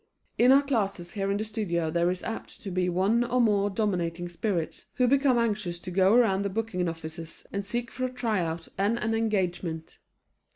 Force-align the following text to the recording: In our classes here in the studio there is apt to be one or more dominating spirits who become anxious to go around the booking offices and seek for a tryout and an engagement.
In 0.39 0.51
our 0.51 0.63
classes 0.63 1.11
here 1.11 1.29
in 1.29 1.37
the 1.37 1.43
studio 1.43 1.91
there 1.91 2.09
is 2.09 2.23
apt 2.23 2.59
to 2.63 2.71
be 2.71 2.89
one 2.89 3.23
or 3.23 3.39
more 3.39 3.69
dominating 3.69 4.29
spirits 4.29 4.87
who 4.95 5.07
become 5.07 5.37
anxious 5.37 5.77
to 5.77 5.91
go 5.91 6.15
around 6.15 6.41
the 6.41 6.49
booking 6.49 6.89
offices 6.89 7.45
and 7.51 7.63
seek 7.63 7.91
for 7.91 8.05
a 8.05 8.11
tryout 8.11 8.67
and 8.79 8.97
an 8.97 9.13
engagement. 9.13 9.99